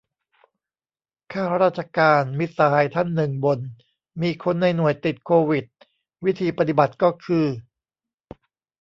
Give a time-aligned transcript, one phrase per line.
[1.33, 3.59] ข้าราชการ มิตรสหายท่านหนึ่ง บ่น
[4.21, 5.65] มีคนในหน่วยติดโควิด
[6.25, 7.45] วิธีปฏิบัติก็คือ